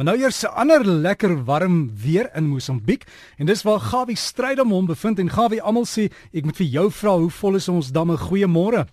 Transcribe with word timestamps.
Maar 0.00 0.14
nou 0.14 0.22
eers 0.24 0.42
'n 0.42 0.54
ander 0.56 0.84
lekker 0.86 1.44
warm 1.44 1.90
weer 2.04 2.30
in 2.34 2.48
Mosambiek 2.48 3.02
en 3.36 3.46
dis 3.46 3.62
waar 3.62 3.80
Gawie 3.80 4.16
Strydom 4.16 4.70
hom 4.70 4.86
bevind 4.86 5.18
en 5.18 5.30
Gawie 5.30 5.62
almal 5.62 5.84
sê 5.84 6.08
ek 6.32 6.44
moet 6.44 6.56
vir 6.56 6.66
jou 6.66 6.90
vra 6.90 7.10
hoe 7.18 7.30
vol 7.30 7.54
is 7.54 7.68
ons 7.68 7.92
damme 7.92 8.16
goeiemôre. 8.16 8.86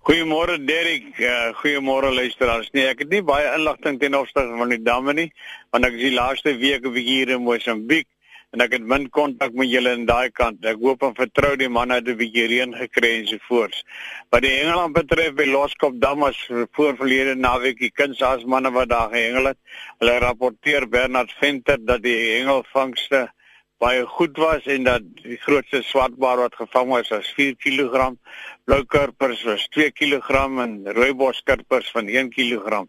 Goeiemôre 0.00 0.64
Derek, 0.64 1.20
uh, 1.20 1.52
goeiemôre 1.52 2.14
luisteraars. 2.14 2.70
Nee, 2.72 2.86
ek 2.86 2.98
het 2.98 3.10
nie 3.10 3.22
baie 3.22 3.52
inligting 3.54 4.00
ten 4.00 4.14
opsigte 4.14 4.56
van 4.58 4.68
die 4.68 4.82
damme 4.82 5.12
nie, 5.12 5.32
want 5.70 5.84
ek 5.84 5.92
is 5.92 6.00
die 6.00 6.16
laaste 6.16 6.56
week 6.56 6.86
'n 6.86 6.92
bietjie 6.92 7.16
hier 7.16 7.28
in 7.28 7.42
Mosambiek 7.42 8.06
en 8.54 8.62
ek 8.64 8.72
het 8.74 8.86
min 8.92 9.06
kontak 9.14 9.54
met 9.54 9.70
julle 9.70 9.92
in 9.94 10.06
daai 10.08 10.30
kant. 10.34 10.64
Ek 10.66 10.80
hoop 10.82 11.04
en 11.06 11.14
vertrou 11.18 11.52
die 11.58 11.70
manne 11.70 11.98
het 12.00 12.08
'n 12.08 12.18
bietjie 12.22 12.46
reën 12.52 12.72
gekry 12.74 13.10
en 13.18 13.26
so 13.26 13.38
voort. 13.48 13.76
Wat 14.30 14.42
die 14.42 14.54
Engeland 14.60 14.94
betref 14.94 15.34
by 15.34 15.46
Loskop 15.46 16.00
Dam 16.00 16.20
was 16.26 16.38
voor 16.72 16.96
verlede 16.96 17.34
naweek 17.34 17.78
die 17.78 17.90
kunsaas 17.90 18.44
manne 18.44 18.70
wat 18.70 18.88
daar 18.88 19.10
gehengel 19.10 19.44
het. 19.52 19.58
Hulle 19.98 20.18
rapporteer 20.18 20.88
Bernard 20.88 21.32
Venter 21.38 21.78
dat 21.84 22.02
die 22.02 22.16
hengelvangste 22.38 23.28
baie 23.80 24.04
goed 24.06 24.36
was 24.36 24.66
en 24.68 24.84
dat 24.84 25.04
die 25.22 25.38
grootste 25.40 25.80
swartbaar 25.88 26.42
wat 26.42 26.56
gevang 26.58 26.92
is 26.98 27.08
was 27.12 27.30
4 27.36 27.54
kg, 27.56 28.10
bloukarpers 28.68 29.40
was 29.48 29.64
2 29.72 29.90
kg 29.96 30.42
en 30.64 30.74
rooiboskarpers 30.96 31.88
van 31.94 32.10
1 32.12 32.28
kg. 32.34 32.82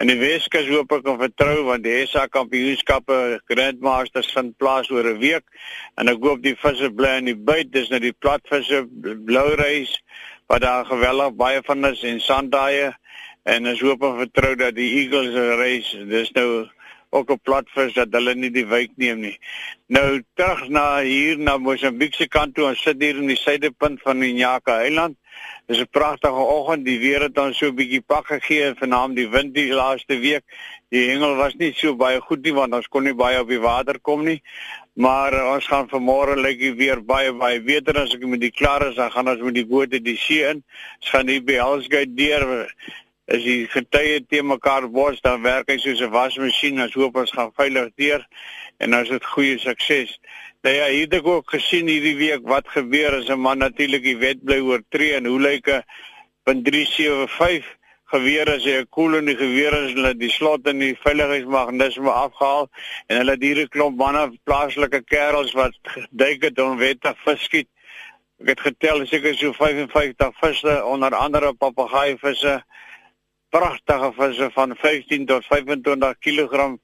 In 0.00 0.08
die 0.08 0.16
Weskus 0.20 0.70
hoop 0.72 0.94
ek 0.96 1.10
en 1.12 1.20
vertrou 1.20 1.66
want 1.68 1.84
die 1.84 1.98
SA 2.08 2.24
kampioenskappe 2.32 3.40
Grandmasters 3.50 4.32
vind 4.36 4.56
plaas 4.56 4.88
oor 4.90 5.04
'n 5.12 5.20
week. 5.20 5.44
En 6.00 6.08
ek 6.08 6.24
hoop 6.24 6.42
die 6.42 6.56
visse 6.56 6.90
bly 6.90 7.18
in 7.18 7.28
die 7.28 7.36
byt, 7.36 7.72
dis 7.72 7.90
nou 7.90 8.00
die 8.00 8.16
platvisse, 8.16 8.86
bloureis 9.28 9.92
wat 10.48 10.64
daar 10.64 10.86
geweldig 10.88 11.36
baie 11.36 11.60
van 11.62 11.84
is 11.84 12.02
en 12.02 12.20
sandaaie. 12.20 12.96
En 13.44 13.68
ons 13.68 13.80
hoop 13.80 14.02
en 14.02 14.16
vertrou 14.24 14.54
dat 14.56 14.74
die 14.74 14.90
eagles 15.02 15.34
reis, 15.60 15.92
dis 16.08 16.32
nou 16.32 16.68
ook 17.10 17.30
op 17.30 17.42
platvis 17.42 17.94
dat 17.96 18.12
hulle 18.12 18.34
nie 18.34 18.50
die 18.52 18.66
wyk 18.68 18.90
neem 19.00 19.22
nie. 19.24 19.36
Nou 19.88 20.20
terug 20.36 20.66
na 20.68 21.00
hier 21.00 21.38
na 21.38 21.56
Mosambiek 21.56 22.14
se 22.14 22.28
kant 22.28 22.54
toe, 22.54 22.66
ons 22.68 22.82
sit 22.82 23.00
hier 23.02 23.16
in 23.16 23.30
die 23.30 23.38
suidepunt 23.38 24.02
van 24.04 24.20
die 24.20 24.34
Nyaka 24.36 24.80
Eiland. 24.84 25.16
Dis 25.68 25.80
'n 25.80 25.88
pragtige 25.90 26.44
oggend. 26.56 26.84
Die 26.84 26.98
weer 26.98 27.20
het 27.20 27.38
ons 27.38 27.58
so 27.58 27.68
'n 27.68 27.74
bietjie 27.74 28.00
pak 28.00 28.26
gegee 28.26 28.62
en 28.64 28.76
vanaand 28.76 29.16
die 29.16 29.28
wind 29.28 29.54
die 29.54 29.72
laaste 29.72 30.18
week. 30.18 30.44
Die 30.88 31.08
hengel 31.10 31.36
was 31.36 31.54
nie 31.54 31.72
so 31.72 31.94
baie 31.96 32.20
goed 32.20 32.42
nie 32.42 32.54
want 32.54 32.74
ons 32.74 32.88
kon 32.88 33.04
nie 33.04 33.14
baie 33.14 33.40
op 33.40 33.48
die 33.48 33.60
water 33.60 33.98
kom 34.00 34.24
nie. 34.24 34.42
Maar 34.94 35.32
uh, 35.32 35.52
ons 35.54 35.66
gaan 35.66 35.88
vanmôre 35.88 36.36
lyk 36.36 36.60
like 36.60 36.76
weer 36.76 37.04
baie 37.04 37.32
baie 37.32 37.60
beter 37.60 37.98
as 38.00 38.14
ek 38.14 38.24
met 38.26 38.40
die 38.40 38.50
klaar 38.50 38.88
is, 38.88 38.96
dan 38.96 39.10
gaan 39.10 39.28
ons 39.28 39.40
met 39.40 39.54
die 39.54 39.66
boot 39.66 39.90
die 39.90 40.16
see 40.16 40.42
in. 40.48 40.64
Ons 41.00 41.10
gaan 41.10 41.28
hier 41.28 41.44
by 41.44 41.52
Hellsgate 41.52 42.14
deur 42.14 42.74
as 43.28 43.44
die 43.44 43.66
getye 43.68 44.20
te 44.24 44.42
mekaar 44.42 44.88
bos 44.88 45.20
dan 45.20 45.42
werk 45.44 45.68
hy 45.68 45.78
soos 45.78 46.00
'n 46.00 46.10
wasmasjien 46.10 46.80
ons 46.80 46.94
hoop 46.94 47.16
ons 47.16 47.32
gaan 47.36 47.52
veilig 47.56 47.90
deur 47.96 48.22
en 48.80 48.94
ons 48.94 49.08
het 49.08 49.24
goeie 49.24 49.58
sukses. 49.58 50.18
Nou 50.64 50.74
ja 50.74 50.86
hier 50.88 51.04
het 51.06 51.14
ek 51.20 51.26
ook 51.26 51.50
gesien 51.50 51.86
hierdie 51.86 52.16
week 52.16 52.46
wat 52.48 52.68
gebeur 52.68 53.18
as 53.20 53.28
'n 53.28 53.40
man 53.40 53.58
natuurlik 53.58 54.02
die 54.02 54.16
wet 54.16 54.44
bly 54.44 54.60
oortree 54.60 55.14
en 55.14 55.26
hoe 55.26 55.40
lyk 55.40 55.68
'n 55.68 55.82
punt 56.44 56.64
375 56.64 57.78
geweer 58.12 58.48
as 58.48 58.64
hy 58.64 58.80
'n 58.80 58.88
koel 58.88 59.18
in 59.18 59.26
die 59.26 59.36
geweer 59.36 59.74
is 59.84 59.92
hulle 59.92 60.14
die 60.14 60.32
slot 60.32 60.66
in 60.66 60.78
die 60.78 60.96
veiligheidsmeganisme 60.96 62.10
afgehaal 62.10 62.70
en 63.08 63.16
hulle 63.18 63.36
diere 63.36 63.68
klomp 63.68 63.96
manne 63.98 64.32
plaaslike 64.44 65.02
kerels 65.04 65.52
wat 65.52 65.74
duik 66.10 66.42
het 66.42 66.58
om 66.58 66.78
wettig 66.78 67.16
vis 67.24 67.44
skiet 67.44 67.68
ek 68.40 68.48
het 68.54 68.60
getel 68.60 69.06
seker 69.06 69.34
so 69.34 69.52
55 69.52 70.32
visse 70.40 70.84
onder 70.84 71.14
andere 71.14 71.52
papegaai 71.52 72.16
visse 72.16 72.62
pragtige 73.50 74.12
visse 74.16 74.50
van 74.54 74.76
15 74.76 75.26
tot 75.26 75.46
25 75.48 76.18
kg 76.20 76.76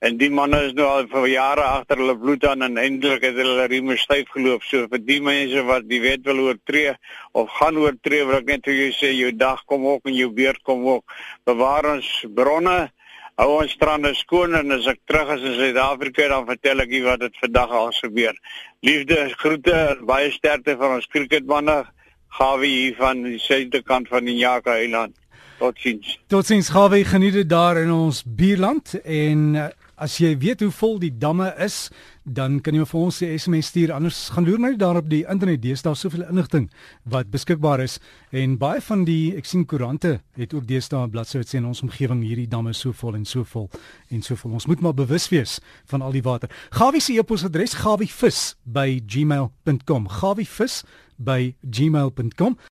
en 0.00 0.16
die 0.16 0.30
manne 0.32 0.58
is 0.64 0.72
nou 0.76 0.86
al 0.88 1.08
vir 1.12 1.26
jare 1.28 1.64
agter 1.66 2.00
hulle 2.00 2.16
bloed 2.18 2.44
aan 2.48 2.64
en 2.64 2.78
eintlik 2.80 3.26
het 3.26 3.36
hulle 3.36 3.66
rieme 3.68 3.98
styf 4.00 4.30
geloop. 4.32 4.64
So 4.64 4.88
vir 4.88 5.02
die 5.04 5.18
mense 5.24 5.64
wat 5.68 5.84
die 5.90 6.00
wet 6.00 6.24
wil 6.28 6.40
oortree 6.46 6.94
of 7.36 7.52
gaan 7.58 7.76
oortree 7.82 8.24
wil 8.24 8.38
ek 8.38 8.48
net 8.48 8.70
vir 8.70 8.78
jou 8.78 8.88
sê 8.96 9.12
jou 9.12 9.34
dag 9.36 9.60
kom 9.68 9.84
ook 9.92 10.08
en 10.08 10.16
jou 10.16 10.30
beurt 10.40 10.64
kom 10.64 10.88
ook. 10.88 11.04
Bewaar 11.44 11.92
ons 11.92 12.08
bronne 12.40 12.78
hou 13.40 13.50
ons 13.58 13.76
strande 13.76 14.14
skoon 14.16 14.56
en 14.56 14.72
as 14.76 14.88
ek 14.88 15.04
terug 15.08 15.36
is 15.36 15.46
in 15.52 15.56
Suid-Afrika 15.60 16.32
dan 16.32 16.48
vertel 16.48 16.84
ek 16.84 16.96
u 16.96 17.04
wat 17.06 17.24
dit 17.26 17.40
vandag 17.44 17.78
al 17.84 17.94
gebeur. 18.00 18.36
Liefde 18.84 19.22
groete 19.36 19.80
baie 20.08 20.32
sterkte 20.32 20.80
van 20.80 20.96
ons 20.98 21.12
cricketmanne. 21.12 21.82
Gawie 22.40 22.70
hier 22.70 22.96
van 22.96 23.24
die 23.26 23.40
suidekant 23.42 24.08
van 24.08 24.24
die 24.24 24.38
Nyaka 24.38 24.78
Eiland 24.80 25.19
Totsiens. 25.60 26.18
Totsiens, 26.26 26.68
Gawe, 26.72 27.04
geniet 27.04 27.34
dit 27.36 27.48
daar 27.48 27.76
in 27.76 27.92
ons 27.92 28.22
buurland 28.24 28.94
en 29.04 29.54
uh, 29.54 29.66
as 30.00 30.14
jy 30.16 30.32
weet 30.40 30.62
hoe 30.64 30.70
vol 30.72 30.96
die 31.02 31.10
damme 31.12 31.50
is, 31.60 31.90
dan 32.24 32.60
kan 32.64 32.74
jy 32.74 32.84
vir 32.88 33.00
ons 33.00 33.20
'n 33.20 33.38
SMS 33.38 33.66
stuur. 33.66 33.92
Anders 33.92 34.28
gaan 34.32 34.44
loer 34.44 34.60
net 34.60 34.78
daar 34.78 34.96
op 34.96 35.10
die 35.10 35.24
internet. 35.28 35.62
Deesdae 35.62 35.94
soveel 35.94 36.28
inligting 36.28 36.70
wat 37.04 37.30
beskikbaar 37.30 37.80
is 37.80 37.98
en 38.30 38.58
baie 38.58 38.80
van 38.80 39.04
die 39.04 39.36
ek 39.36 39.44
sien 39.44 39.66
koerante 39.66 40.20
het 40.32 40.54
ook 40.54 40.66
deesdae 40.66 41.04
'n 41.04 41.10
bladsy 41.10 41.38
wat 41.38 41.48
sê 41.48 41.54
in 41.58 41.66
ons 41.66 41.82
omgewing 41.82 42.22
hierdie 42.22 42.48
damme 42.48 42.72
so 42.72 42.92
vol 42.92 43.14
en 43.14 43.24
so 43.24 43.44
vol 43.44 43.70
en 44.10 44.22
so 44.22 44.36
vol. 44.36 44.52
Ons 44.52 44.66
moet 44.66 44.80
maar 44.80 44.94
bewus 44.94 45.28
wees 45.28 45.60
van 45.84 46.02
al 46.02 46.12
die 46.12 46.22
water. 46.22 46.50
Gawie 46.70 47.00
se 47.00 47.12
e-posadres 47.12 47.74
gawivis@gmail.com. 47.74 50.08
gawivis@gmail.com 50.08 52.56